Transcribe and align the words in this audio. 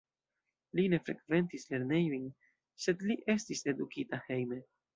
Li 0.77 0.85
ne 0.93 0.99
frekventis 1.09 1.67
lernejojn, 1.73 2.25
sed 2.87 3.07
li 3.11 3.19
estis 3.37 3.65
edukita 3.75 4.25
hejme. 4.29 4.63